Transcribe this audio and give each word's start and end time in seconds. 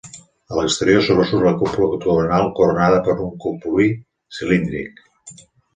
A 0.53 0.55
l'exterior 0.59 1.03
sobresurt 1.07 1.45
la 1.47 1.51
cúpula 1.59 1.91
octogonal 1.99 2.49
coronada 2.61 3.05
per 3.11 3.17
un 3.29 3.39
cupulí 3.47 3.91
cilíndric. 4.39 5.09